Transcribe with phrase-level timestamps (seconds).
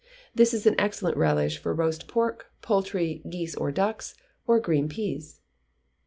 [0.33, 4.15] This is an excellent relish for roast pork, poultry, geese or ducks,
[4.47, 5.41] or green peas.